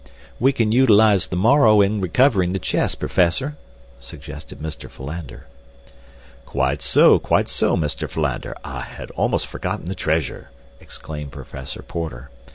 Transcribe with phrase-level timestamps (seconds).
[0.39, 3.55] "We can utilize the morrow in recovering the chest, Professor,"
[3.99, 4.89] suggested Mr.
[4.89, 5.45] Philander.
[6.43, 8.09] "Quite so, quite so, Mr.
[8.09, 12.31] Philander, I had almost forgotten the treasure," exclaimed Professor Porter.